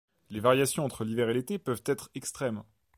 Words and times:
Les 0.31 0.39
variations 0.39 0.83
entre 0.83 1.03
l'hiver 1.05 1.29
et 1.29 1.33
l'été 1.35 1.59
peuvent 1.59 1.83
être 1.85 2.09
extrêmes. 2.15 2.63